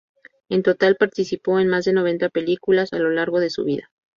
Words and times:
En 0.49 0.63
total 0.63 0.95
participó 0.95 1.59
en 1.59 1.67
más 1.67 1.85
de 1.85 1.93
noventa 1.93 2.29
películas 2.29 2.91
a 2.91 2.97
lo 2.97 3.11
largo 3.11 3.39
de 3.39 3.51
su 3.51 3.63
vida. 3.65 3.91